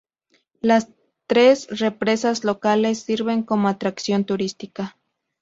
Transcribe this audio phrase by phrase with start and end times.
[0.61, 0.89] Las
[1.27, 4.97] tres represas locales sirven como atracción turística.